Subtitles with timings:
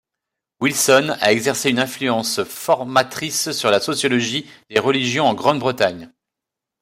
[0.61, 6.11] Wilson a exercé une influence formatrice sur la sociologie des religions en Grande-Bretagne.